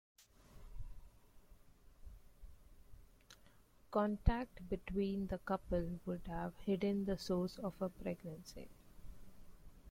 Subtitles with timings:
[3.91, 8.67] Contact between the couple would have hidden the source of her pregnancy.